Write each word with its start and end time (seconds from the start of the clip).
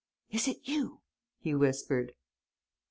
Is 0.31 0.47
it 0.47 0.61
you?" 0.67 1.01
he 1.37 1.53
whispered. 1.53 2.15